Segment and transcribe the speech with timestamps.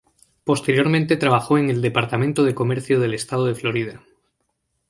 [0.45, 4.03] Posteriormente trabajó en el Departamento de Comercio del estado de Florida.